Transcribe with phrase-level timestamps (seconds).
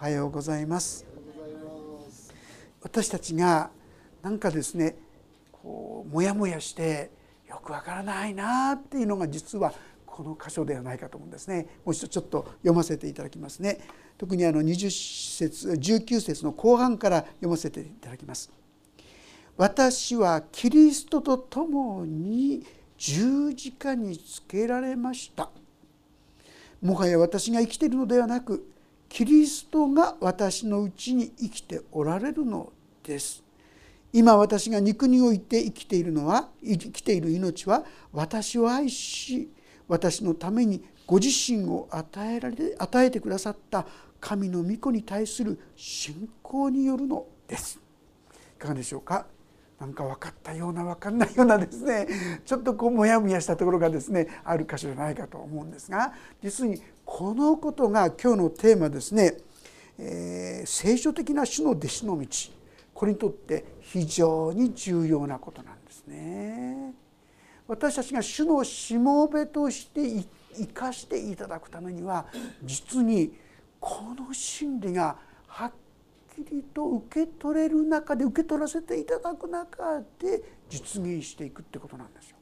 [0.00, 1.04] おはようございます。
[2.80, 3.70] 私たちが
[4.22, 4.96] なんかですね
[5.52, 7.10] こうモヤモヤして
[7.46, 9.74] よくわからないなっていうのが実は
[10.06, 11.66] この箇所ではないかと思うんですね。
[11.84, 13.78] もう一度ちょっと読ませていただきますね。
[14.16, 18.50] 特にあの20節19節の後半から読ませていただきます。
[19.58, 22.64] 私はキリストと共に
[22.96, 25.50] 十字架につけられました。
[26.80, 28.66] もはや私が生きているのではなく
[29.10, 32.72] キリストが私のうちに生きておられるの
[33.02, 33.42] です。
[34.12, 39.50] 今私が肉において生きているのは生きている命は私を愛し
[39.88, 43.84] 私のためにご自身を与えられ与えてくださった
[44.20, 47.80] 神の御子に対する信仰によるのです。
[48.56, 49.26] いかがでしょうか？
[49.80, 52.06] なんか分かったような分かんないようなですね。
[52.44, 56.80] ちょっとこうモヤモヤしたところがですねある箇所じゃないかと思うんですが実に
[57.10, 59.34] このことが今日のテーマですね、
[59.98, 62.26] えー、聖書的な主の弟子の道
[62.94, 66.94] これにとって非常に重要なことなんですね。
[67.66, 70.24] 私たちが主のしもべとして
[70.56, 72.26] 生かしていただくためには
[72.62, 73.32] 実に
[73.80, 75.16] この真理が
[75.48, 75.72] はっ
[76.32, 82.39] きりと受け取れる中で受け取らせていただく中で実現していくってことなんですよ。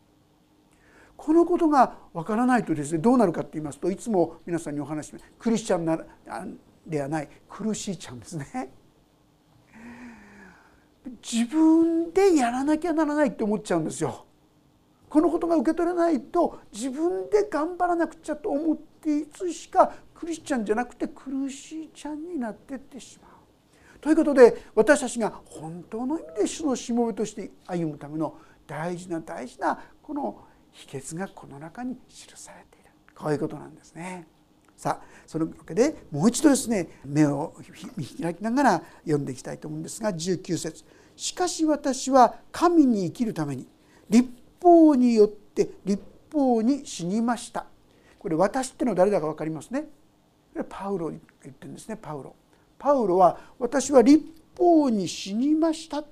[1.19, 5.98] このことがわからないとですねどうなるかって言いますといつも皆さんにお話しますクリスチャンな
[6.86, 8.72] ではない苦しいちゃんですね。
[11.22, 14.27] 自分でやらなきゃならないって思っちゃうんですよ。
[15.08, 23.98] このことが受け取れないと自分で頑張らなくちゃと思っていつしかクリスチャンじゃなくて苦しいちゃんになっていってしまう。
[24.00, 34.27] ということで私たちが本当の意味で主のしもべとして歩むための大事な大事なこの秘訣がこの中に記されているこういうことなんですね。
[34.77, 37.52] さあそのわけでもう一度ですね目を
[37.97, 40.84] 見開きながら読んでいきたいと思うんですが19節
[41.16, 43.66] しかし私は神に生きるために
[44.08, 44.30] 立
[44.62, 46.00] 法によって立
[46.32, 47.66] 法に死にました」
[48.21, 49.88] これ私ってのは誰だか分かりますね。
[50.69, 51.21] パウロ言っ
[51.54, 52.34] てるんですねパウロ。
[52.78, 54.25] パウロは私は立
[54.56, 56.04] 法に死にました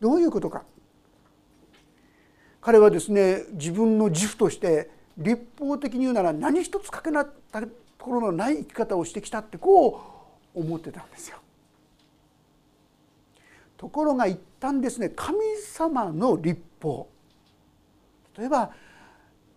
[0.00, 0.64] どういうことか
[2.62, 7.68] 彼はですね自分の自負として立法的に言うなら何一つかけなったと
[7.98, 10.00] ころのない生き方をしてきたってこ
[10.54, 11.38] う思ってたんですよ。
[13.76, 17.08] ところが一旦ですね神様の立法。
[18.38, 18.70] 例えば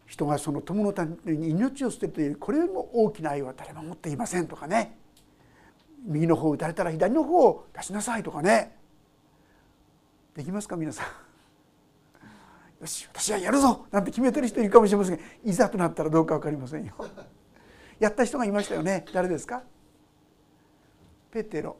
[0.07, 4.97] 人がその友のために命を捨てるというこれよりも大きな愛は誰も持っていませんとかね。
[6.07, 8.75] 右の方を打たれたら左の方を出しなさいとかね。
[10.35, 11.24] できますか皆さん？
[12.85, 16.93] よし私はやるぞなんて決めてる人いるかもしれませんがいざとなったらどうか分かりませんよ。
[17.99, 19.05] やった人がいましたよね。
[19.11, 19.63] 誰ですか？
[21.31, 21.77] ペテロ、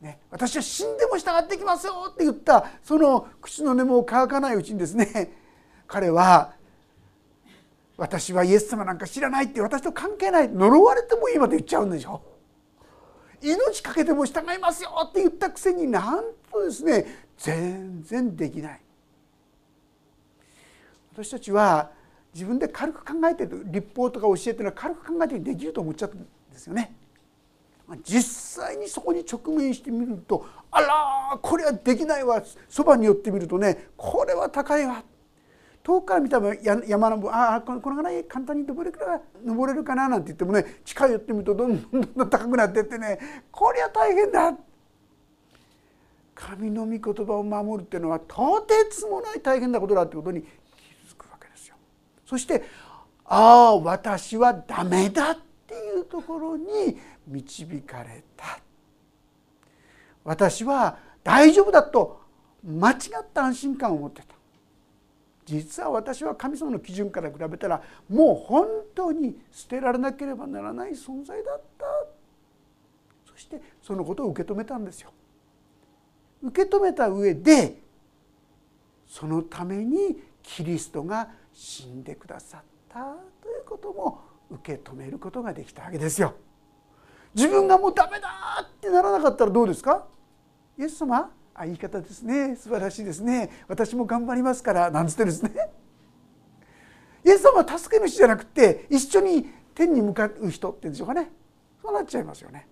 [0.00, 5.30] ね、私は死んでも従ってきますよって言ったその口の根も乾かないうちにですね
[5.86, 6.54] 彼は
[7.96, 12.22] 私はイエス様なんか知らないって私と関係ない呪われてもいいまで言っちゃうんでしょ。
[13.40, 18.80] 命かけても従いますよって言ったくせになんとですね全然できない。
[21.18, 21.90] 私たちは
[22.32, 26.94] 自分で軽く考えてる立法とか教えてるのは軽く考えてできると思っちゃったんですよね。
[28.04, 35.02] 実際にそこに直面してみるとあらこれはできないわそばに寄ってみるとねこれは高いわ
[35.82, 36.54] 遠くから見たら
[36.86, 43.18] 山のああこのぐらい簡単に登れるか登れるかななんて言ってもね近寄ってみるとどんどんどんどん高くなってってね
[43.50, 44.54] こりゃ大変だ
[46.34, 50.44] 神の御言葉を守るっていうのはとてつもない大変なことだってことに。
[52.28, 52.62] そして
[53.24, 58.60] ああ私はダメだっていうところに導かれた。
[60.24, 62.20] 私は大丈夫だと
[62.62, 64.34] 間違った安心感を持ってた。
[65.46, 71.86] 実は私は神様の基準から比べたらもう本当に捨てられなければならない存在だった。
[73.32, 75.10] そしてそのことを受け止めたんですよ。
[76.42, 77.80] 受け止めた上で
[79.06, 81.30] そのためにキリストが
[81.60, 83.00] 死んでくださった
[83.42, 86.34] ということも受け止めることができたわけですよ。
[87.34, 88.28] 自分がもうダメだ
[88.62, 90.06] ってならなかったらどうですか？
[90.78, 92.54] イエス様あ言い方ですね。
[92.54, 93.50] 素晴らしいですね。
[93.66, 95.50] 私も頑張りますからなんつってですね。
[97.26, 101.28] イエス様は助け主じゃなくて一緒に天に向かう人っていうんでしょうかね。
[101.82, 102.68] そうなっちゃいますよね。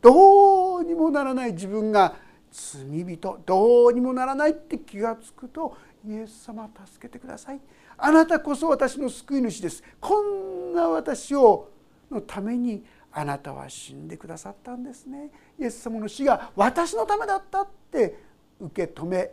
[0.00, 2.16] どうにもならない自分が
[2.52, 5.76] 罪人どうにもならないって気が付くと
[6.06, 7.60] イエス様助けてください。
[7.96, 9.82] あなたこそ私の救い主です。
[10.00, 11.70] こんな私を
[12.10, 15.30] のためにあなたは死んでくださったんですね。
[15.58, 18.18] イエス様の死が私のためだったって
[18.60, 19.30] 受け止め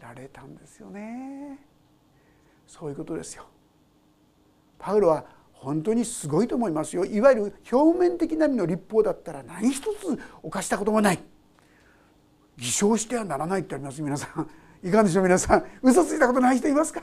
[0.00, 1.58] られたんですよね。
[2.66, 3.44] そういうことですよ。
[4.78, 7.04] パウロは本当にすごいと思いますよ。
[7.04, 11.31] いわゆる表面的な意味の立法だったら何一つ犯したこともない。
[12.62, 14.00] 偽証してはならないってあります？
[14.00, 14.48] 皆さん。
[14.86, 15.24] いかがでしょう？
[15.24, 15.64] 皆さん。
[15.82, 17.02] 嘘ついたことない人いますか？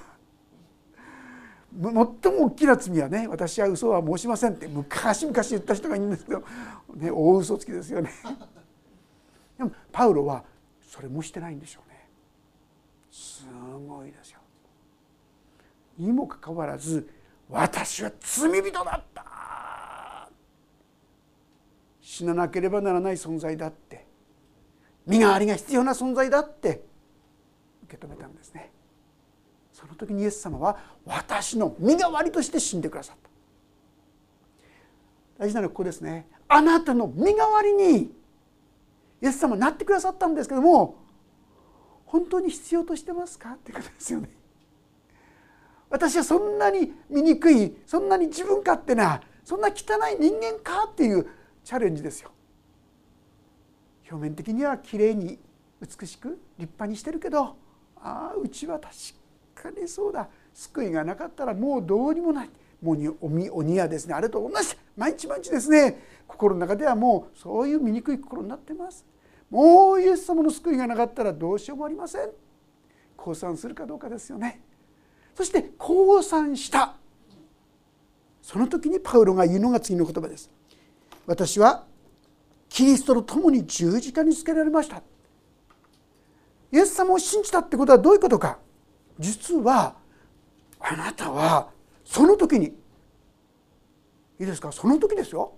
[1.82, 6.40] 最も大きな罪はね私は嘘は申しませんって昔々言った人がいるんですけど、
[6.96, 8.10] ね、大嘘つきですよね。
[9.58, 10.46] でもパウロは
[10.82, 12.08] それもしてないんでしょうね。
[13.12, 13.46] す
[13.88, 14.40] ごいですよ
[15.98, 17.10] にもかかわらず
[17.50, 19.26] 私は罪人だった。
[22.02, 24.09] 死ななければならない存在だって。
[25.10, 26.84] 身代わりが必要な存在だって
[27.86, 28.72] 受け止めたんですね。
[29.74, 33.30] その時にイエス様は私の身代わりとして死んでくださった。
[35.46, 36.28] 大事なのはここですね。
[36.48, 38.12] あなたの身代わりに
[39.22, 40.98] イエス様なってくださったんですけども
[42.06, 43.54] 本当に必要としてますか？
[43.54, 44.30] ってことですよね。
[45.90, 50.88] 私はそんなに醜いそんなに自分勝手なそんな汚い人間か？
[50.92, 51.28] っていう
[51.64, 52.32] チャレンジですよ。
[54.10, 55.40] 表面的にはきれいに
[55.82, 57.56] 美しく立派にしてるけど
[58.02, 58.94] ああうちは確
[59.54, 60.28] かにそうだ。
[60.54, 62.50] 救いがなかったらもうどうにもない。
[62.82, 64.14] もう鬼鬼やですね。
[64.14, 64.76] あれと同じ。
[64.96, 66.02] 毎日毎日ですね。
[66.28, 69.06] 心の中ではもうそういう醜い心になってます。
[69.50, 72.30] もうイエス様の救いがなかったらどうしようもありません。
[73.18, 74.62] 降参するかどうかですよね。
[75.36, 76.96] そして降参した。
[78.42, 80.50] その時にパウロが言うのが次の言葉です。
[81.26, 81.86] 私は
[82.70, 85.02] キリストと共に十字架につけられました。
[86.72, 88.60] イエス様を信じたってことはどういうことか。
[89.18, 89.96] 実は
[90.80, 91.70] あなたは
[92.06, 94.72] その時にいいですか？
[94.72, 95.54] その時ですよ。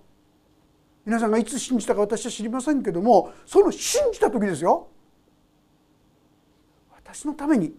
[1.04, 4.88] 皆さんがいつ信じたか私は知りませんけどもその信じた時ですよ。
[6.94, 7.72] 私のためにイ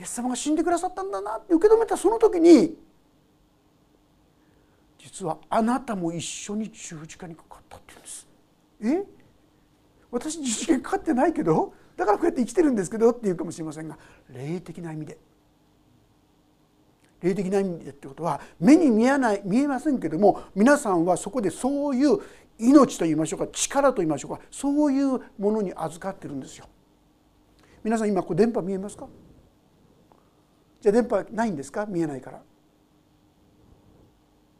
[0.00, 2.76] エス様が死んでくださったんだなって受け止めたその時に
[4.98, 8.26] 実はあなたも一緒に十字架にかかったって言うんです。
[8.82, 9.04] え？
[10.10, 13.96] 私十字架かかってないけどだからこうやって生きてるんですけどって言うかもしれませんが
[14.28, 15.18] 霊的な意味で
[17.20, 22.18] 霊的な意味でってことは目に見えない見えませんけども皆さんはそこでそういう
[22.58, 26.66] 命と言いましょうか力と言いましょうかそういうものに預かってるんですよ。
[27.82, 29.06] 皆さん今こう電波見えますか？
[30.80, 31.86] じゃあ電波ないんですか？
[31.86, 32.42] 見えないから。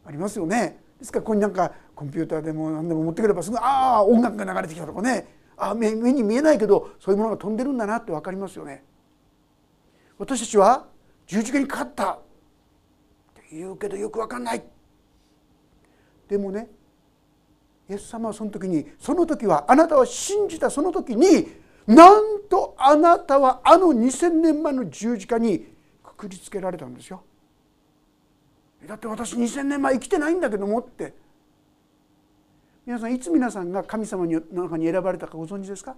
[0.06, 0.80] ありますよね。
[1.00, 5.26] ですからここになんかコンピューターでも何でも持ってくればすぐああ音楽が流れてきたとかね
[5.56, 8.85] あ目目に見えないけどそういうものが飛んでるんだなって分かりますよね。
[10.19, 10.87] 私たちは
[11.26, 12.19] 十字架にかかったっ
[13.35, 14.62] て言うけどよく分かんない
[16.29, 16.69] でもね
[17.88, 21.49] イエス様はその時にその時はあなたは信じたその時に
[21.87, 25.67] なんとあなたはあの2,000年前の十字架に
[26.05, 27.23] くくりつけられたんですよ。
[28.87, 31.15] だって私2,000年前生きてないんだけどもって。
[32.87, 35.94] 皆さんいつ皆さんが神様の中に選ばれたかご存知ですか？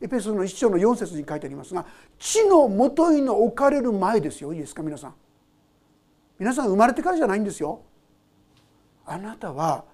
[0.00, 1.86] エペソの一章の4節に書いてありますが
[2.18, 5.14] 地のもといの置かれる前ですよいいですか皆さん。
[6.38, 7.82] 皆さん生まれてからじゃないんですよ。
[9.06, 9.84] あなたは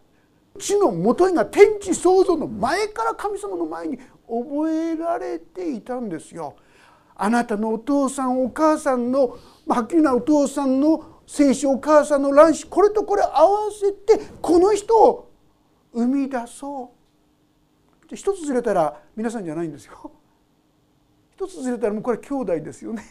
[0.59, 6.57] 地のもといが天地創造の前から神様の前に覚えられていたんですよ。
[7.19, 15.31] あなたのお父さんお母さんのはっきりなお父さんの精子お母さんの卵子これとこれ合わせてこの人を
[15.93, 18.15] 生み出そう。
[18.15, 20.13] 一つずれたら皆さんじゃないんですよ。
[21.35, 23.05] 一つずれたらもうこれ兄弟ですよね。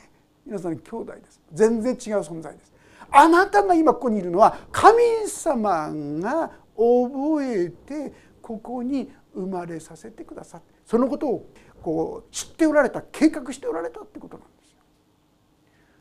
[0.45, 1.41] 皆さん兄弟です。
[1.53, 2.73] 全然違う存在です。
[3.11, 10.73] あなたが今ここにいるのは神様が覚えてここに生まれさせてくださって。
[10.85, 11.49] そのことを
[11.87, 14.77] こう知っておられた計画しておられたってことなんですよ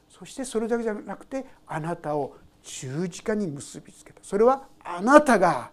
[0.08, 5.70] そしてそれだけじゃなくてあなたを十字架に結びつけたそれはあなたが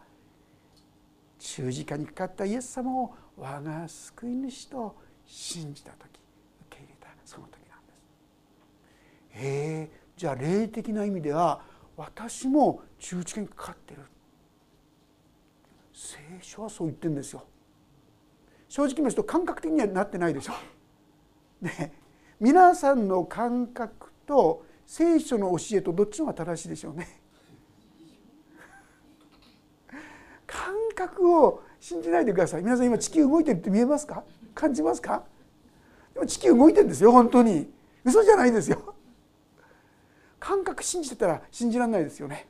[1.39, 7.93] 十字架にかかったイエス様を我が救い主と信じた時受け入れたその時なんで
[9.32, 9.43] す。
[9.43, 11.60] え、じゃあ霊的な意味では
[11.98, 14.01] 私も十字架にかかってる
[15.91, 17.43] 聖書はそう言ってるんですよ。
[18.74, 20.53] 正直言いますと感覚的にはなってないでしょ。
[21.62, 21.94] ね。
[22.39, 27.22] 皆さんの感覚と聖書の教えとどっちの方が正しいでしょうね。
[30.48, 32.63] 感覚を信じないでください。
[32.63, 34.24] 皆さん今地球動いてるって見えますか？
[34.56, 35.24] 感じますか？
[36.15, 37.72] でも地球動いてるんですよ本当に。
[38.03, 38.96] 嘘じゃないですよ。
[40.39, 42.48] 感覚信じてたら信じられないですよね。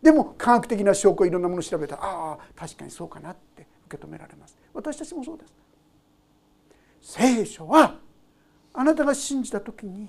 [0.00, 4.56] ででも科学的な証拠いろんなものを調べたらああ確かにそうかなって受け止められます。
[4.78, 5.44] 私たちもそうで
[7.02, 7.18] す。
[7.18, 7.96] 聖書は
[8.72, 10.08] あなたが信じた時に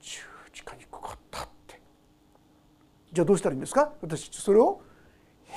[0.00, 1.78] 十字架にかかったって。
[3.12, 3.92] じゃあどうしたらいいんですか？
[4.00, 4.80] 私それを
[5.44, 5.52] 「へ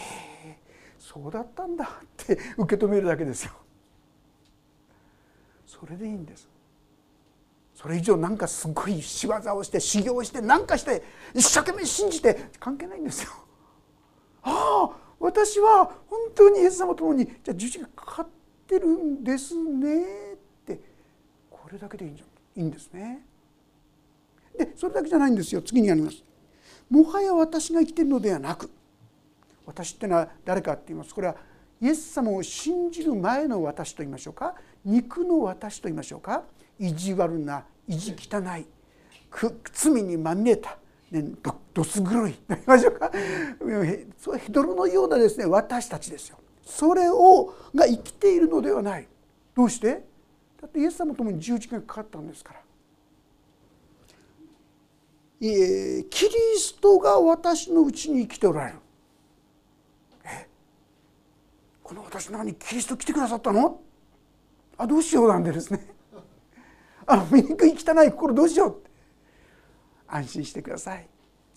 [0.50, 0.58] え
[1.00, 3.54] そうだったんだ」って受け止めるだけですよ。
[5.66, 6.50] それでいいんです。
[7.74, 13.32] それ以上なんかすごい仕業をして修行して何かして一生懸命信じて関係ないんですよ。
[14.44, 18.28] ああ私は本当にイエス様と共にじゃあ十字架かかっ
[18.68, 20.80] てるんですねって
[21.50, 22.26] これだけでいいんじゃ
[22.58, 23.26] いいんですね。
[24.58, 26.24] でそれだけじゃないんですよ次にあります。
[26.90, 28.70] もはや私が生きているのではなく
[29.66, 31.36] 私ってのは誰かって言いますこれは
[31.80, 36.44] イエス様を信じる前の私と言いましょうか肉の私と言いましょうか
[36.78, 38.66] 意地悪な意地汚い
[39.74, 40.78] 罪にまみれた、
[41.12, 42.34] ね、どどす黒い。
[42.34, 43.12] と言いましょうか？
[43.12, 44.06] ヘ
[44.50, 46.38] ドロのようなですね私たちですよ。
[46.66, 49.08] それをが生きているのではない。
[49.56, 50.04] どうして？
[50.62, 52.62] だってイエス様ともに十字架がかかったんですから。
[55.40, 56.06] キリ
[56.58, 58.78] ストが私のうちに生きておられる。
[60.26, 60.48] え？
[61.82, 63.82] この私の中にキリスト来てくださったの？
[64.78, 65.88] あどうしようなんでですね。
[67.08, 68.82] あの醜い汚い心どうしよう？
[70.08, 71.08] 安心してください。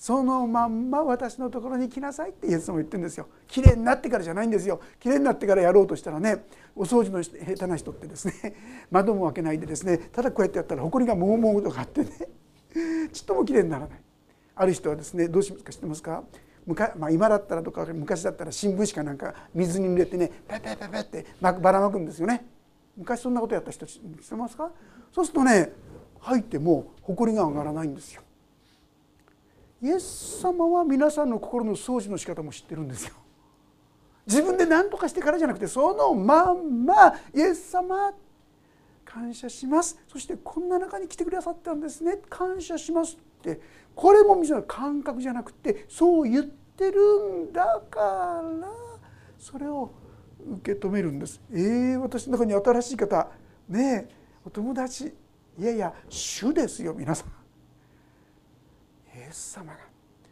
[0.04, 3.26] そのまんま私のところに来なさいってイエスも言ってるんですよ。
[3.49, 4.78] きれいになってからじゃないんですよ。
[5.00, 6.44] きれいになってからやろうとしたらね
[6.76, 8.34] お掃除の下手な人ってですね
[8.92, 12.11] 窓も開けないでですねただこうやってやったら埃がもうもうとかあってね
[13.14, 14.00] ちっともきれいにならない。
[14.56, 16.23] ある人はですねどうしますか知ってますか？
[16.99, 22.46] まあ、今だったらとか昔だったら新聞紙かなんか水に濡れてねペペペペってばらまくんですよね。
[22.94, 24.70] 昔そんなことやった人知ってますか？
[25.12, 25.73] そうするとね
[26.20, 28.20] 入っても埃が上がらないんですよ。
[29.84, 33.14] イエス様は皆さんの心の掃除の仕方も知ってるんですよ。
[34.26, 38.14] 自分で何とかしてからじゃなくてそのまんまイエス様
[39.04, 43.60] 感謝しますそしてこんな中に来てくださったんですね感謝しますって
[43.94, 48.42] これもみん感覚じゃなくてそう言ってるんだから
[49.38, 49.92] それを
[50.62, 51.42] 受け止めるんです。
[51.52, 53.28] えー、私の中に新しい方
[53.68, 54.08] ね
[54.46, 55.12] お友達
[55.58, 57.43] いやいや主ですよ皆さん。
[59.34, 59.78] ス様が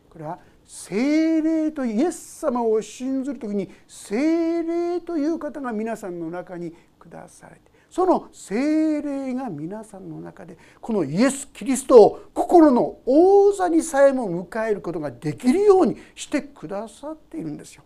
[0.09, 17.85] これは精霊とイエス様を信ずる時に精霊という方が皆さんの中に下されてその精霊が皆さんの中でこのイエス・キリストを心の王座にさえも迎えることができるようにしてくださっているんですよ。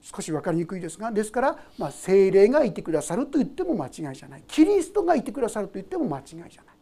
[0.00, 6.77] 少し分かりにくいですがですから、まあ、精霊がいてくださると言っても間違いじゃないキリストがいてくださると言っても間違いじゃない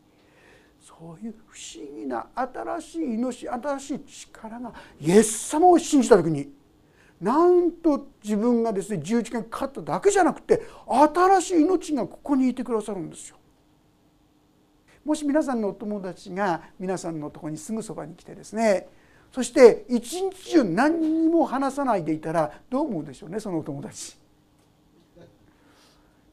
[0.87, 6.49] そういう不思議な新しい命新しい力がイエス様を信じた時に
[7.21, 13.37] なんと自分がですね十字架にかかっただけじゃなくて新しい命がここにいてくださるんですよ。
[15.05, 18.87] もし皆さんのお友達が皆さんのとこにすぐそばに来てですね
[19.33, 24.17] そして一日中何にも話さないでいたらどう思うでしょうねそのお友達。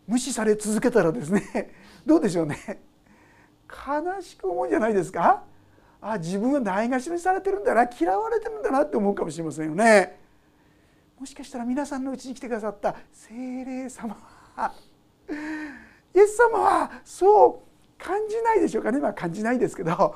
[0.05, 1.72] 無視され続けたらですね
[2.05, 2.92] どうでしょうね
[3.74, 5.44] 悲しく思うんじゃないですか？
[6.01, 10.20] あ自分はないがしろにされてるんだな嫌われてるんだなって思うかもしれませんよね。
[11.20, 14.18] もしかしたら皆さんのうちに来てくださった精霊様
[14.56, 14.74] は
[16.13, 19.00] イエス様はそう感じないでしょうかね？
[19.00, 20.15] まあ感じないですけど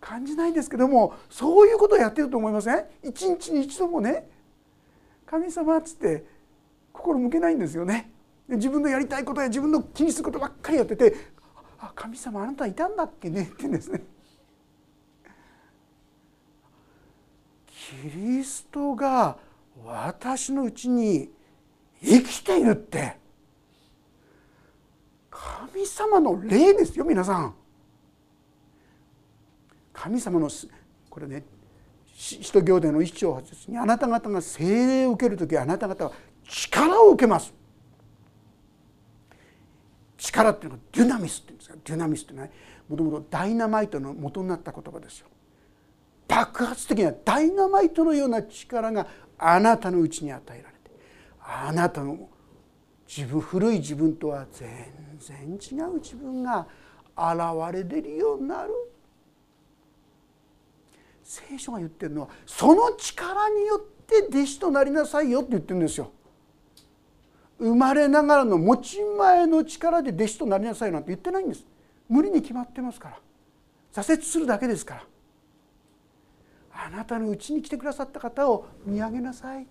[0.00, 2.84] 感じないんですけどもそういうことをやってると思いません？
[3.02, 4.28] 一日に一度もね。
[5.26, 6.24] 神様っつって
[6.92, 8.10] 心向けないんですよね。
[8.48, 11.14] 自分のやりたいことや自分の気にすることばっかりやってて
[11.86, 14.02] 「あ神様あなたいたんだっけね」って言うんですね。
[17.66, 19.38] キリストが
[19.84, 21.30] 私のうちに
[22.02, 23.16] 生きているって
[25.30, 27.54] 神様の霊ですよ皆さん。
[29.92, 30.50] 神様の
[31.08, 31.44] これね
[32.12, 36.12] 使徒行伝の一章八節にあなた方が精霊を受ける時あなた方は
[36.48, 37.54] 力を受けます。
[40.16, 42.48] 力っていうのはデュナミスって言うんですがデュナミスっていうのは
[42.88, 45.28] もともとダイナマイトの元になった言葉ですよ。
[46.28, 49.06] 爆発的なダイナマイトのような力が
[49.38, 50.90] あなたのうちに与えられて
[51.40, 52.28] あなたの
[53.06, 54.68] 自分古い自分とは全
[55.18, 56.66] 然違う自分が
[57.16, 58.70] 現れ出るようになる
[61.22, 66.10] 聖書が言ってるのはその力によって弟子となりなさいよって言ってるんですよ。
[67.58, 71.64] 生まれながらの持ち前の力で弟子となりなさいなんて言ってないんです。
[72.08, 73.18] 無理に決まってますから。
[73.92, 75.04] 挫折するだけですから。
[76.72, 79.66] あなたのうちに来てくださった方を見上げなさい。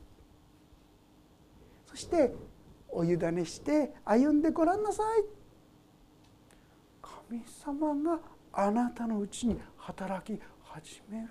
[1.86, 2.34] そして
[2.90, 5.24] お委ねして歩んでごらんなさい。
[7.02, 8.20] 神様が
[8.52, 11.28] あなたのうちに働き始める。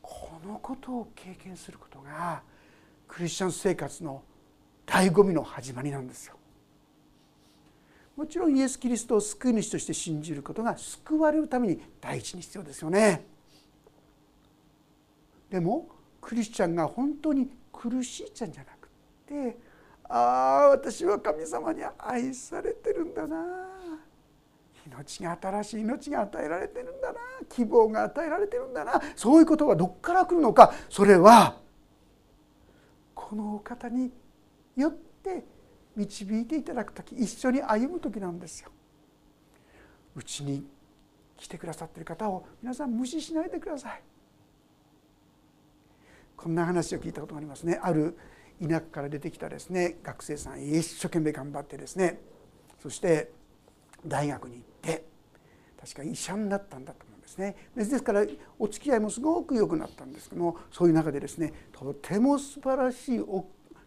[0.00, 2.42] このことを経験することが
[3.08, 4.22] クリスチャン生活の
[4.86, 6.34] 醍醐味の始まりなんですよ。
[8.16, 13.26] もちろんイエス・キリストを救い主として信じることが救われるために第一に必要ですよね。
[15.50, 15.88] でも
[16.20, 19.58] クリスチャンが本当に苦しいちゃんじゃなくって
[20.08, 20.18] あ
[20.66, 23.36] あ私は神様に愛されてるんだな
[24.86, 31.56] 命が新しい命が与えられてるんだな希望が与えられてるんだなそういうことはどこから来るのかそれは
[33.14, 34.10] このお方に
[34.76, 35.44] よって
[35.96, 38.70] 導いていただく時一緒に歩む時なんですよ。
[40.16, 40.66] うちに
[41.36, 44.02] 来てくださっている方を皆さん無視しないでください。
[46.36, 47.78] こんな話を聞いたことがありますね。
[47.82, 48.16] ある
[48.62, 52.20] 田舎から出てきたですね学生さん一生懸命頑張ってですね
[52.82, 53.30] そして
[54.06, 55.04] 大学に行って
[55.80, 58.24] 確か医者になったんだと思うんですねですから
[58.58, 63.20] お付き合いもすごく良くなったんですけどもそういう中でですねとても素晴らしい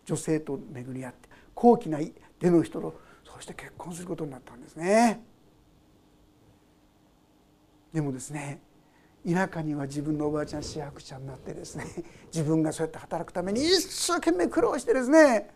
[0.08, 2.00] 女性と巡り合って高貴な
[2.40, 5.22] 出の人とそして結婚することになったんですね。
[7.94, 8.62] でもですね
[9.30, 11.86] 田舎には自分のおばあちゃん市役者になってですね
[12.34, 15.50] 自分がそうやって働くために一生懸命苦労してですね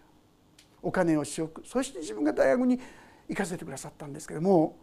[0.81, 2.79] お金をしくそして自分が大学に
[3.29, 4.75] 行かせてくださったんですけども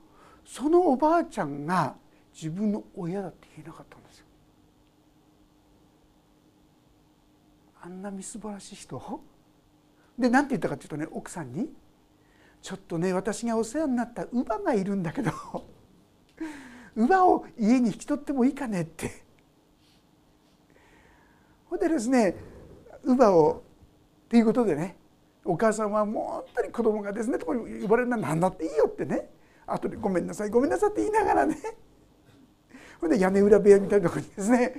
[0.46, 1.96] そのおばあちゃんが
[2.32, 4.26] 自分の親だって言えなかったんですよ。
[7.82, 9.22] あんなみすぼらしい人
[10.18, 11.72] で何て言ったかっていうとね奥さんに
[12.60, 15.30] 「ちょっとね私がお世話になった乳母がいるんだけど
[16.96, 19.28] 乳母を家に引き取ってもいいかね」って。
[21.66, 22.34] ほんでですね
[23.04, 23.62] 乳母を
[24.24, 24.96] っていうことでね
[25.44, 29.30] お母さんはもう本当に子供がですねとこに呼ばれるのは何だっていいよってね。
[29.66, 31.56] 後で「ごめんなさいごめんなさい」って言いながらね。
[33.00, 34.74] ほんで屋根裏部屋みたいなとこにですね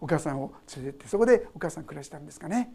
[0.00, 2.72] お母さんを連れてってそこでお母さん暮らしたんですかね。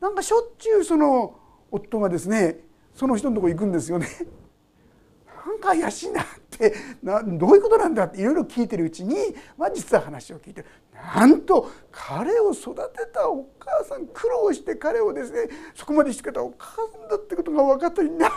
[0.00, 1.38] なんかしょっちゅうその
[1.70, 2.60] 夫がですね
[2.94, 4.08] その人のとこ行くんですよね。
[5.46, 18.30] なんか怪しいなってなどういうことなんだっていろいろ聞いてるうちに、まあ、実は話を聞いてなんと彼を育てたお母さん苦労して彼をですねそこまでしてくれたお母さんだってことが分かったのになん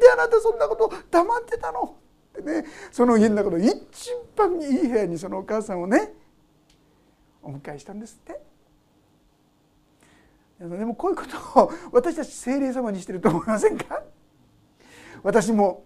[0.00, 1.96] であなたそんなこと黙ってたの？
[2.40, 3.74] ってねその家の中の一
[4.34, 6.14] 番いい部屋にそのお母さんをね
[7.42, 8.53] お迎えしたんですって。
[10.58, 14.02] でもこういうことを私たち精霊様にしてると思いませんか？
[15.22, 15.84] 私も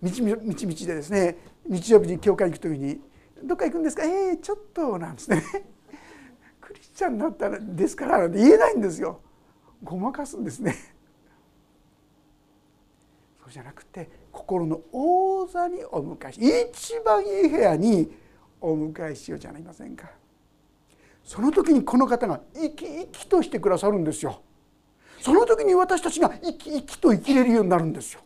[0.00, 1.36] みちみちでですね
[1.68, 3.00] 日曜日に教会行く時に
[3.44, 4.04] 「どっか行くんですか？
[4.04, 5.42] えー、ちょっと」なんですね。
[6.60, 9.20] クリスチャンになったらですからなんて言えないんですよ。
[9.84, 10.74] ごまかすんですね。
[13.40, 18.12] そうじゃなくて心の王座にお迎えし一番いい部屋に
[18.60, 20.10] お迎えしようじゃありませんか。
[21.26, 24.40] その時にこの方が生き生きとしてくださるんですよ。
[25.20, 28.20] その時に私たちが生き生きと生きれるようになるんですよ。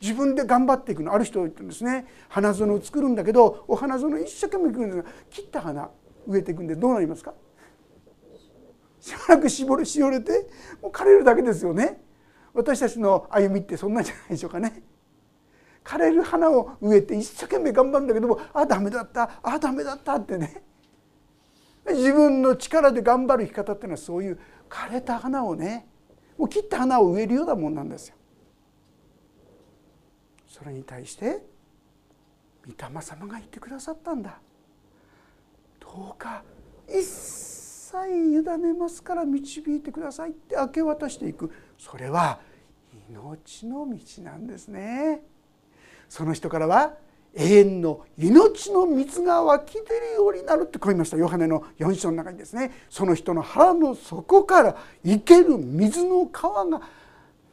[0.00, 1.12] 自分で頑張っていくの。
[1.12, 2.06] ある人言ってるんですね。
[2.30, 5.90] 花園を作るんだけどお花園一生懸命行くんですが切った花
[6.26, 7.34] 植えていくんでどうなりますか？
[8.98, 10.48] しばらく絞れしおれて
[10.80, 12.02] もう枯れるだけですよね。
[12.54, 14.82] 私たちの歩みってそんなんじゃないでしょうかね。
[15.84, 20.62] 枯れる花を植えて一生懸命頑張るんだけどもあダメだったあダメだったってね。
[21.86, 25.86] 自分の力で頑張る生き方っていうのはそういう枯れた花をね
[26.38, 28.16] もう切った花を植えるようなもんなんですよ。
[30.48, 31.44] それに対して
[32.66, 34.38] 御霊様が言ってくださったんだ。
[35.80, 36.42] どうか
[36.88, 42.40] 一切委ねますから導いてくださいって明け渡していくそれは
[43.08, 45.22] 命の道なんですね。
[46.08, 46.94] その人からは
[47.36, 49.84] 永遠の命の水が湧き出る
[50.16, 51.16] ようになるってこう言いました。
[51.16, 52.70] ヨハネの4章の中にですね。
[52.88, 56.80] その人の腹の底から生ける水の川が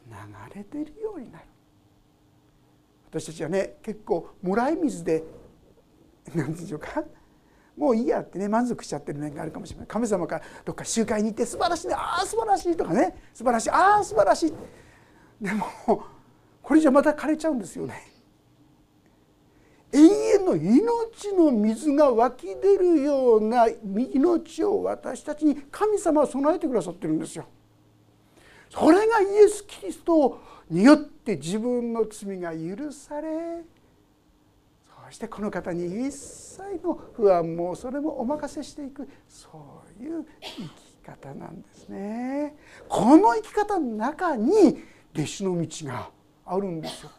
[0.06, 1.44] 流れ出るようになる。
[3.10, 5.24] 私たちはね結構もらい水で
[6.34, 7.02] 何でしょうか
[7.76, 9.86] もういいやってね満足しちゃってる面があるかもしれない。
[9.88, 14.52] 神様からどっか集会に行って素晴らしいねああ素晴らしいとかね素晴らしいああ素晴らしい。
[15.40, 15.66] でも
[16.62, 18.11] これじゃまた枯れちゃうんですよね。
[19.92, 27.44] 永遠の命の水が湧き出るような命を私たちに神様は備えてくださってるんですよ。
[28.70, 33.62] それがイエス・キリストによって自分の罪が許され
[34.82, 40.68] そしてこの方に一切の不安もそれもお任せしていくそういう生き
[41.04, 42.56] 方なんですね。
[42.88, 44.82] この生き方の中に
[45.14, 46.10] 弟子の道が
[46.46, 47.10] あるんですよ。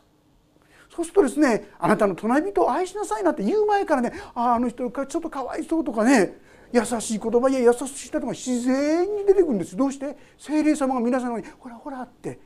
[0.95, 6.37] そうするとですねあなたの隣人を愛しなさいなんて言う前からねああの人ちょっとかわいそうとかね
[6.71, 9.75] 優しい言葉や優しい人が自然に出てくるんです。
[9.77, 10.17] どうして？
[10.37, 12.39] 精霊様が皆さんに「ほらほら」って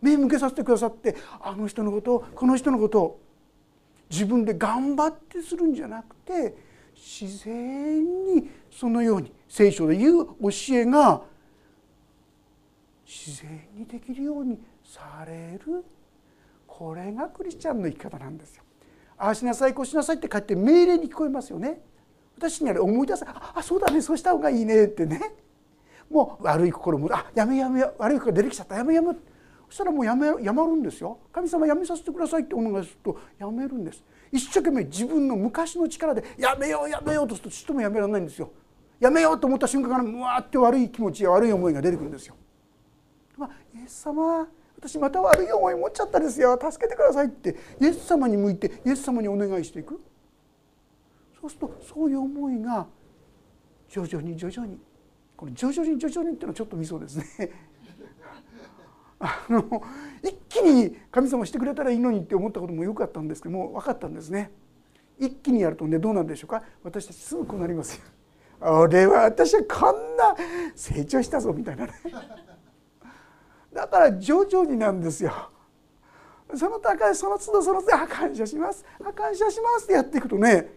[0.00, 3.20] 目向けさせてくださってあの人のことをこの人のことを
[4.10, 6.54] 自分で頑張ってするんじゃなくて
[6.94, 11.22] 自然にそのように聖書で言う教えが
[13.06, 15.84] 自然にできるようにされる。
[16.78, 18.64] これがクリスチャンの生き方なんですよ。
[19.18, 21.82] ああしなさいこうしなさいって書いて命令に聞こえますよね。
[22.36, 25.20] 私にあれ思い出せああそうだねそうした方がいいねってね
[26.10, 29.12] もう悪い心もあやめやめ悪い心出てきちゃったやめやめ
[29.68, 38.50] そしたらもうやめやまるんですよ神様やめさせてくださいってお願いするとやめるんです一生懸命自分の昔の力でやめようやめようとするとちっともやめられないんですよ
[38.98, 42.36] やめようと思った瞬間からうわーって悪い気持ちや悪い思いが出てくるんですよ。
[43.36, 44.46] まあ、イエス様
[44.82, 46.58] 私また悪い思い持っちゃったですよ。
[46.60, 47.54] 助けてくださいって。
[47.80, 50.00] イエス様に向いてイエス様にお願いしていく。
[51.40, 52.88] そうするとそういう思いが
[53.88, 54.80] 徐々に徐々に。
[55.36, 57.50] この徐々に徐々にっていうのはちょっとミソですね。
[59.20, 59.82] あの
[60.20, 64.50] 一気に神様してくれたらいいのにって思ったこともよかったんですけども分かったんですね。
[65.20, 66.64] 一気にやるとねどうなんでしょうか。
[66.82, 68.02] 私たちすぐこうなりますよ。
[68.60, 70.34] 俺は私はこんな
[70.74, 71.92] 成長したぞみたいなね。
[73.72, 75.32] だから徐々になんですよ。
[76.54, 78.84] その高いその都度その都度あ感謝します。
[79.00, 80.68] あ感謝しますってやっていくとね。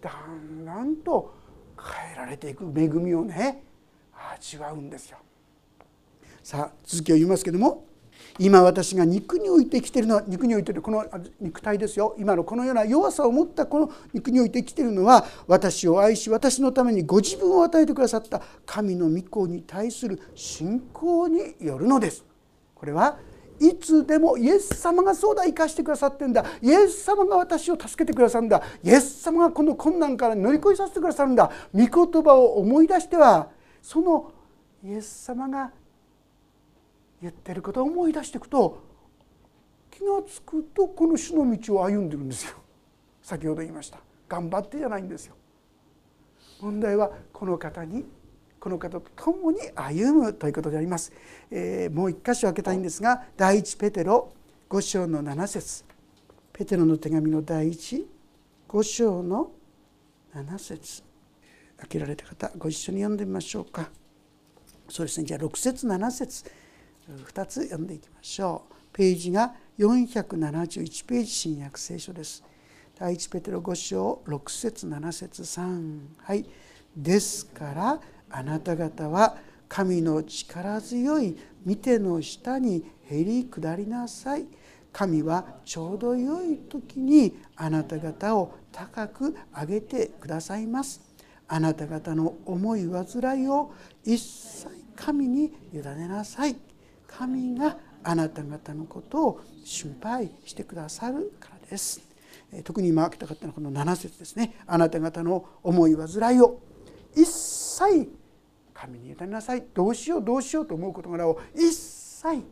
[0.00, 1.34] だんだんと
[1.76, 3.64] 変えられていく恵みをね
[4.32, 5.18] 味わうんですよ。
[6.42, 7.84] さあ続きを言いますけども
[8.38, 11.04] 今私が肉において生きてるのは肉においてるこの
[11.40, 12.14] 肉体ですよ。
[12.18, 22.24] 今のこのような弱さを持ったこの肉において生きてるのは私を愛し私のためにご自分を与えてくださった神の御子に対する信仰によるのです。
[22.76, 23.18] これは
[23.58, 26.44] いつでもイエス様がそうだ生かしてくださってんだ。
[26.60, 28.62] イエス様が私を助けてくださるんだ。
[28.82, 31.50] イエス様がこの困難から乗り越えさせてくださるんだ。
[31.72, 33.48] 御言葉を思い出しては
[33.80, 34.30] その
[34.84, 35.72] イエス様が
[37.22, 38.84] 言ってることを思い出していくと
[39.90, 42.56] 気が付くとこの主の道を歩んでるんですよ。
[43.22, 43.98] 先ほど言いました。
[44.28, 45.34] 頑張ってじゃないんですよ。
[46.60, 48.04] 問題はこの方に
[48.66, 51.12] この方と共に歩むということであります、
[51.52, 54.32] えー、もう一箇所開けたいんですが第一ペテロ
[54.68, 55.84] 5章の7節。
[56.52, 58.08] ペテロの手紙の第一
[58.68, 59.52] 5章の
[60.34, 61.04] 7節。
[61.76, 63.88] 開けられた方ご一緒に読んでみましょうか。
[64.88, 65.26] そうですね。
[65.26, 66.50] じゃあ6節7節。
[67.08, 68.74] 2つ読んでいきましょう。
[68.92, 72.42] ページが471ページ新約聖書です。
[72.98, 76.44] 第一ペテロ5章6節7節3はい。
[76.96, 78.00] ですから
[78.36, 84.46] あなた方は神の力強い見ての下にへり下りなさい。
[84.92, 91.00] 神はちょうど良い時にあなた方を高く上げてくださいます。
[91.48, 93.72] あなた方の思い煩いを
[94.04, 96.56] 一切神に委ねなさい。
[97.06, 102.02] 神があなた方のことを心配してくださるからです。
[102.64, 104.56] 特に今開けたかったのはこの7節ですね。
[104.66, 106.60] あなた方の思い煩いを
[107.14, 108.25] 一切
[108.86, 112.44] 神に委ねなさいどうしようどうしようと思う事柄を一切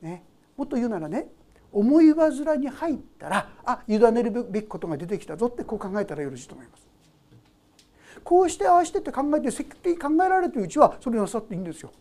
[0.00, 0.24] ね
[0.56, 1.28] もっと言うならね
[1.70, 6.88] 思い煩いに入ったらあ委ねるべきことが出てきたぞってこう考えたらよろしいと思います。
[8.24, 11.92] こうしてああしてって考えて積極的に考えられてるうちはそれなさっていいんですよ。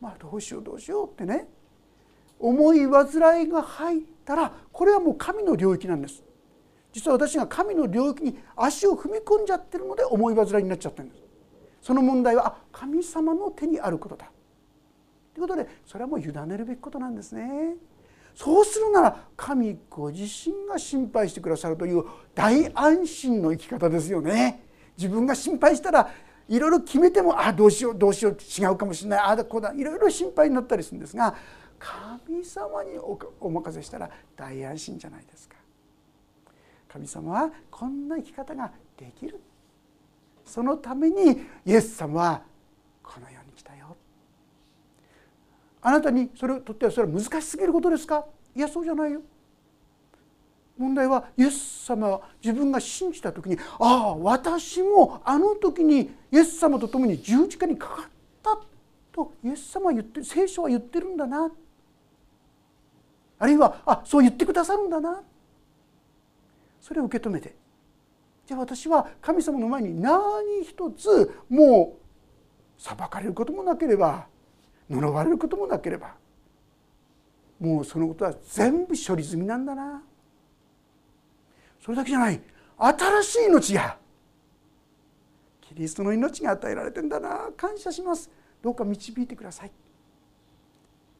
[0.00, 1.48] まあどうしようどうしようってね
[2.38, 6.22] 思い煩いが入ったらこれはもう神の領域なんです
[6.92, 11.27] 実は私が神の領域に足を踏み込んじゃってるので思い煩いになっちゃってるんです
[11.88, 14.30] その問題はあ神様の手にあることだ。
[15.32, 17.76] ということでそれはもう委ねるべきことなんですね。
[18.34, 24.62] そうするなら神ご自身が心配してくださるという大安心の生き方ですよね。
[24.98, 26.10] 自分が心配したら
[26.46, 31.34] いろいろ決めてもあどうしようどうしよう違うかもしれないああだこうだいろいろ心配になったりするんですが
[31.78, 32.98] 神様に
[33.40, 35.56] お任せしたら大安心じゃないですか。
[36.86, 39.40] 神様はこんな生き方ができる。
[40.48, 42.42] そのためにイエス様は
[43.02, 43.96] この世に来たよ。
[45.82, 48.24] あなたにそれをとってはそれは難しすぎることですか？
[48.56, 49.20] いやそうじゃないよ。
[50.78, 58.04] 問題はイエス様は自分が信じた時にああ私もあの時にイエス様と共に十字架にかかっ
[58.42, 58.58] た
[59.12, 61.50] とイエス様は言って聖書は言ってるんだな。
[63.40, 65.20] あるいはあそう言ってくださるんだな。
[66.80, 67.54] それを受け止めて
[68.48, 70.16] じゃあ私は神様の前に何
[70.64, 71.98] 一つも
[72.78, 74.26] う裁かれることもなければ
[74.88, 76.14] 呪われることもなければ
[77.60, 80.02] もうそのことは全部処理済みなんだな。
[81.84, 82.40] それだけじゃない。
[82.78, 83.98] 新しい命が
[85.60, 87.50] キリストの命が与えられてんだな。
[87.54, 88.30] 感謝します。
[88.62, 89.72] どうか導いてください。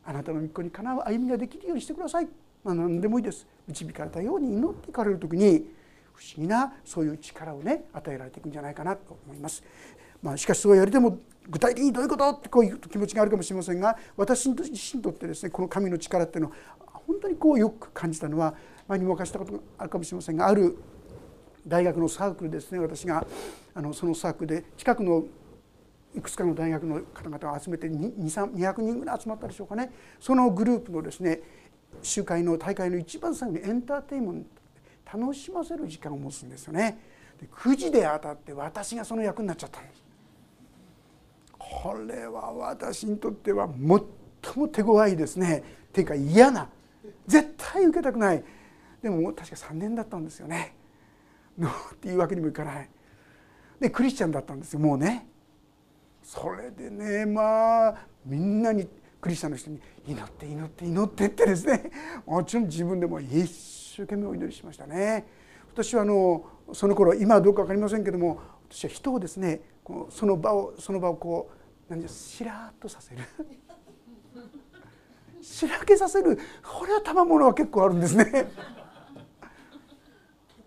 [0.07, 2.29] あなたの御子にかなう歩みができるようにしてください、
[2.65, 3.47] まあ、何でもいいです。
[3.67, 5.77] 導かれたように祈っていかれる時に
[6.19, 9.63] 不思議なそういう力をね与えられていくんじゃないかなと思います。
[10.21, 16.57] まあ、しかしそう言われても具体的にどういうことってこういう気持ちがあるかもしれませんが私自身にとってですねこの神の力っていうのは
[17.07, 18.53] 本当にこうよく感じたのは
[18.89, 20.77] 前にも明かしたことがあるかもしれませんがある
[21.67, 23.25] 大学のサークルですね私が
[23.75, 25.25] あのそのサークルで近くの
[26.17, 31.41] いくつかの大学の方々を集めて200人ぐらい集まったでしょうかねそのグループのですね
[32.03, 34.58] 集会の大会の一番最後にエンターテインメント
[35.13, 36.99] 楽しませる時間を持つんですよね。
[37.41, 40.05] で9時で当たって私がその役になっちゃったんです。
[41.59, 43.69] これは私にとっては
[44.43, 46.69] 最も手強いですねていうか嫌な
[47.27, 48.43] 絶対受けたくない
[49.03, 50.75] でも確か3年だったんですよね。
[51.59, 52.89] ノーっていうわけにもいかない。
[53.81, 55.27] でクリスチャンだったんですよもうね。
[56.23, 58.89] それでねまあみんなに
[59.21, 61.91] クリスチャンの人に祈って祈って祈ってってですね
[62.27, 65.27] もちろん自分でも一生生懸命お祈りしましたね。
[65.73, 69.61] 私はあのその頃今はどうか分かりませんけども私は人をですね
[70.11, 71.51] その場をその場をこ
[71.89, 73.23] う何ですしらっとさせる。
[75.43, 76.39] しらけさせる。
[76.63, 78.51] これは賜物は結構あるんですね。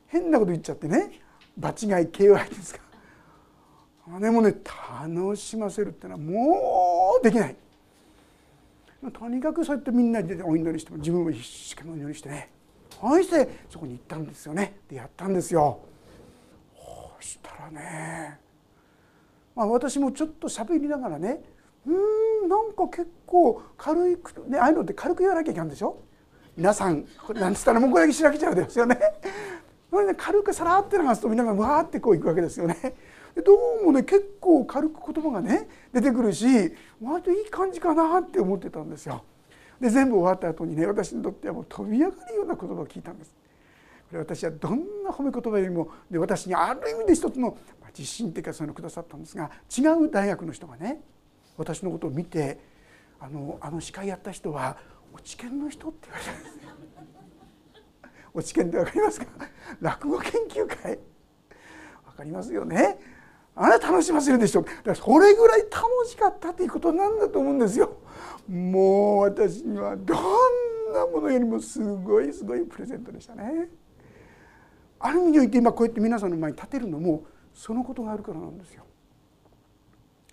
[0.08, 1.22] 変なこと言っちゃってね。
[1.58, 1.76] 場違い
[2.08, 2.82] KY ですか。
[4.20, 4.56] でもね
[5.06, 7.56] 楽しませるってのはもうできない。
[9.14, 12.52] とにかくそうやってみんなでお祈りしても自分も一生懸命お祈りしてね。
[13.02, 15.80] そしてそこに行ったんですよねでやったんですよ
[16.76, 18.40] そしたらね、
[19.56, 21.42] まあ、私もちょっと喋りながらね
[21.86, 25.98] うんなんか結構軽くねああいうのって軽く言わなきゃいけないんでしょ？
[26.56, 29.00] 皆さんこれなんつったらもうこれだけしらけちゃうですよね。
[29.90, 32.78] それね軽くさらって流すとみんながわーってこういくわけですよね。
[33.46, 36.46] どうもね結構軽く言葉がね出てくるし
[37.02, 39.24] 割といい感じかなって思ってたんですよ。
[39.82, 43.36] で全部終わった後にね私にとってはもう飛び上がるような言葉を聞いたんです。
[44.10, 47.58] これ私はどんな褒め言葉よりもで私にある意味で一つの
[47.98, 51.02] 自信っていうかそういうのをくださったんですが違う大学の人がね
[51.58, 52.60] 私のことを見て
[53.20, 54.78] あのあの司会やった人は
[55.14, 56.62] 落ち研の人って言われたんですね。
[58.34, 59.26] 落ち研って分かりますか？
[59.82, 61.00] 落語研究会
[62.06, 63.00] 分かりますよね？
[63.56, 67.98] あれ楽しませるでしょうだからそれぐらい楽しかったということなんだと思うんですよ。
[68.48, 70.18] もう私にはどん
[70.94, 73.70] なものよりもすごいすごいプレゼントでしたね。
[75.00, 78.84] ある意味において今こうやって皆さんの前に立てるのもそのことがあるからなんですよ。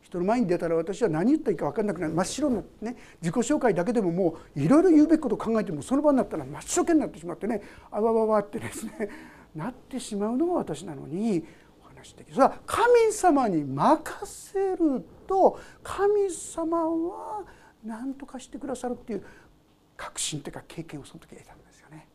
[0.09, 9.11] 人の前に出たら私は何言ったらいいか分かんなくなる真っ白になってね自己紹介だけでももういろいろ言うべきことを考えてもその場になったら真っ白けになってしまってねあわわわってですね
[9.54, 11.44] なってしまうのが私なのに
[11.98, 17.44] 話できるそれは神様に任せると神様は
[17.84, 19.24] 何とかしてくださるっていう
[19.96, 22.06] 確信というか経験をその時得たんですよね。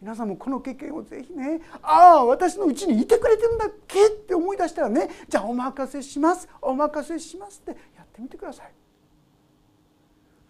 [0.00, 8.72] 皆さんもこの経験をぜひねああ私のうちにいてくれてるんだっけって思い出したらねじゃあお任せしますお任せしますってやってみてください。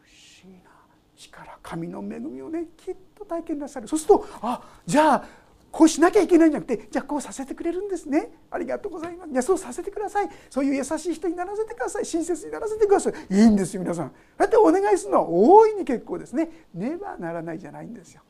[0.01, 0.71] 不思議な
[1.17, 5.25] 力神の恵みをねきっと体験なさるそうするとあじゃあ
[5.71, 8.31] こうしなきゃいけないんじゃなくてじゃあこうさせてくれるんですね。
[8.51, 9.31] ありがとうございます。
[9.31, 10.29] じゃあそうさせてください。
[10.49, 12.05] そういう優しい人にならせてください。
[12.05, 13.35] 親切にならせてください。
[13.35, 14.13] いいんですよ皆さん。
[14.37, 16.51] だってお願いするのは大いに結構ですね。
[16.75, 18.23] ねばならないじゃないんですよ。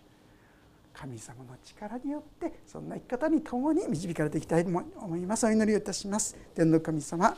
[0.93, 5.47] 神様の力によってそんな生き方に共に導かれていきたいと思います。
[5.47, 6.37] お祈りをいたします。
[6.55, 7.35] 天の神様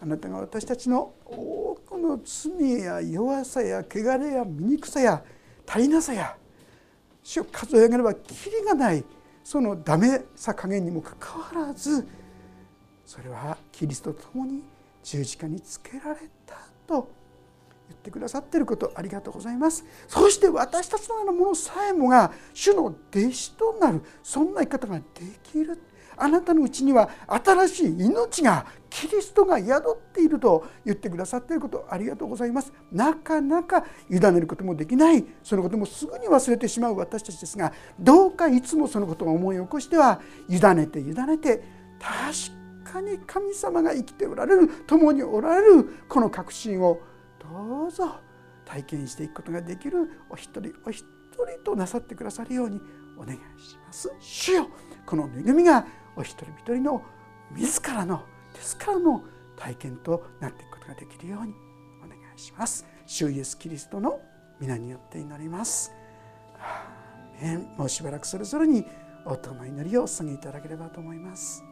[0.00, 5.24] あなたが私たちの多くの罪や弱さや汚れや醜さや
[5.66, 6.36] 足りなさや
[7.26, 9.04] 主を数え上げればきりがない
[9.42, 12.06] そのダメさ加減にもかかわらず
[13.04, 14.62] それはキリストと共に
[15.02, 16.54] 十字架につけられた
[16.86, 17.10] と
[17.88, 19.84] 言ってくださっていることありがとうございます。
[20.08, 22.96] そして私たちのようなものさえもが主の弟
[23.32, 25.04] 子となるそんな生き方がで
[25.42, 25.80] きる
[26.16, 32.72] あなたのうちには新しい命がキリストが宿っていると言ってくださっていることありがとうございます。
[32.90, 35.24] なかなか委ねることもできない。
[35.42, 41.62] そのこともすぐに忘れてしまう私たちですがどうかいつもそのことを思い起こしては委ねて委ねて
[42.00, 47.00] 確かに神様が生きておられる共におられるこの確信を
[47.38, 48.16] どうぞ
[48.64, 52.80] 体験していくことができるお一人お一人となさってくださるように
[53.16, 54.12] お願いします。
[54.20, 54.68] 主よ
[55.04, 57.02] この恵みがお一人一人の
[57.54, 58.24] 自らの
[58.54, 59.22] ですからの
[59.56, 61.54] 体験となっていくことができるように
[62.04, 62.86] お願いします。
[63.06, 64.20] 主イエスキリストの
[64.60, 65.92] 皆によって祈ります。
[67.76, 68.84] もうしばらくそれぞれに
[69.24, 71.62] 音の祈りをお捧げいただければと思います。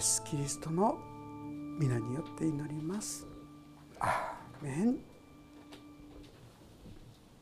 [0.00, 0.98] エス・キリストの
[1.78, 3.26] 皆によって祈ります。
[3.98, 5.09] アーメン